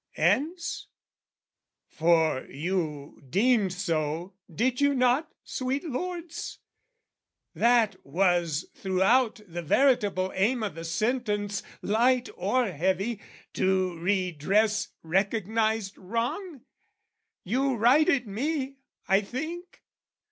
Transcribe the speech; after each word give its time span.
Ends? 0.17 0.87
for 1.87 2.47
you 2.49 3.21
deemed 3.29 3.71
so, 3.71 4.33
did 4.51 4.81
you 4.81 4.95
not, 4.95 5.31
sweet 5.43 5.83
lords? 5.87 6.57
That 7.53 8.03
was 8.03 8.65
throughout 8.73 9.41
the 9.47 9.61
veritable 9.61 10.31
aim 10.33 10.63
O' 10.63 10.69
the 10.69 10.85
sentence 10.85 11.61
light 11.83 12.29
or 12.35 12.69
heavy, 12.71 13.21
to 13.53 13.95
redress 13.99 14.87
Recognised 15.03 15.99
wrong? 15.99 16.61
You 17.43 17.75
righted 17.75 18.25
me, 18.27 18.77
I 19.07 19.21
think? 19.21 19.83